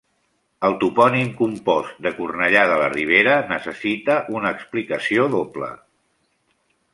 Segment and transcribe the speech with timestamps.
[0.67, 5.71] El topònim compost de Cornellà de la Ribera necessita una explicació doble.